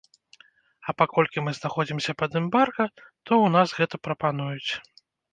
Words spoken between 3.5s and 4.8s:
нас гэта прапануюць.